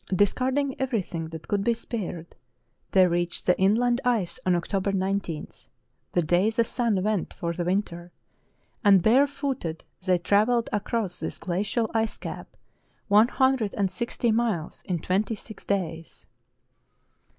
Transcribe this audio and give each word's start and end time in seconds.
Discarding 0.07 0.81
everything 0.81 1.27
that 1.27 1.47
could 1.47 1.63
be 1.63 1.75
spared, 1.75 2.35
they 2.89 3.05
reached 3.05 3.45
the 3.45 3.55
inland 3.59 4.01
ice 4.03 4.39
on 4.47 4.55
October 4.55 4.91
19, 4.91 5.49
the 6.13 6.23
day 6.23 6.49
the 6.49 6.63
sun 6.63 7.03
went 7.03 7.35
for 7.35 7.53
the 7.53 7.63
winter, 7.65 8.11
and 8.83 9.03
barefooted 9.03 9.83
they 10.03 10.17
travelled 10.17 10.71
across 10.73 11.19
this 11.19 11.37
glacial 11.37 11.87
ice 11.93 12.17
cap 12.17 12.57
one 13.09 13.27
hundred 13.27 13.75
and 13.75 13.91
sixty 13.91 14.31
miles 14.31 14.81
in 14.85 14.97
twenty 14.97 15.35
six 15.35 15.63
days. 15.65 16.25